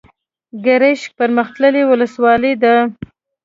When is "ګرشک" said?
0.65-1.09